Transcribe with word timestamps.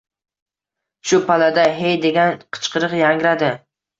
Shu 1.09 1.19
pallada: 1.27 1.67
“Hey!” 1.81 1.99
degan 2.05 2.35
qichqiriq 2.57 2.99
yangradi 3.03 3.53